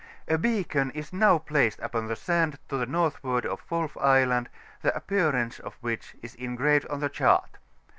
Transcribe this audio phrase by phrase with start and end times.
[0.27, 4.49] A beacon is now placed upon the sand to the northward of Wolf Island,
[4.81, 7.59] the appearance of which is engraved on the chart.